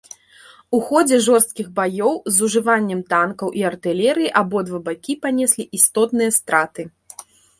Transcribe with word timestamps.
У 0.77 0.77
ходзе 0.85 1.17
жорсткіх 1.25 1.67
баёў 1.79 2.13
з 2.37 2.47
ужываннем 2.47 3.03
танкаў 3.13 3.53
і 3.61 3.63
артылерыі 3.71 4.33
абодва 4.43 4.77
бакі 4.87 5.13
панеслі 5.27 5.69
істотныя 5.81 6.29
страты. 6.41 6.81